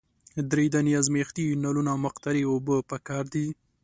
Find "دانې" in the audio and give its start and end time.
0.73-0.93